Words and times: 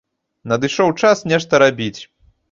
Надышоў 0.53 0.89
час 1.03 1.21
нешта 1.31 1.59
рабіць. 1.65 2.01